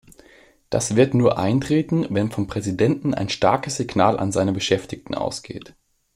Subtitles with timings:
[0.71, 5.75] Das wird nur eintreten, wenn vom Präsidenten ein starkes Signal an seine Beschäftigten ausgeht.